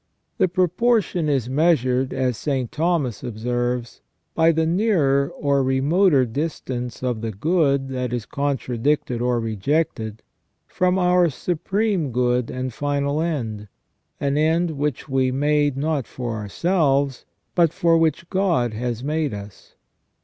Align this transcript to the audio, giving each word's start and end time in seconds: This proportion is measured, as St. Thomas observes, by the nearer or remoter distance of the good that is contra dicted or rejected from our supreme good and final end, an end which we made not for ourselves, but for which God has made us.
This 0.39 0.49
proportion 0.49 1.29
is 1.29 1.47
measured, 1.47 2.11
as 2.11 2.35
St. 2.35 2.71
Thomas 2.71 3.21
observes, 3.23 4.01
by 4.33 4.51
the 4.51 4.65
nearer 4.65 5.29
or 5.29 5.61
remoter 5.61 6.25
distance 6.25 7.03
of 7.03 7.21
the 7.21 7.29
good 7.31 7.89
that 7.89 8.11
is 8.11 8.25
contra 8.25 8.79
dicted 8.79 9.21
or 9.21 9.39
rejected 9.39 10.23
from 10.65 10.97
our 10.97 11.29
supreme 11.29 12.11
good 12.11 12.49
and 12.49 12.73
final 12.73 13.21
end, 13.21 13.67
an 14.19 14.37
end 14.39 14.71
which 14.71 15.07
we 15.07 15.31
made 15.31 15.77
not 15.77 16.07
for 16.07 16.35
ourselves, 16.35 17.23
but 17.53 17.71
for 17.71 17.95
which 17.95 18.27
God 18.31 18.73
has 18.73 19.03
made 19.03 19.35
us. 19.35 19.75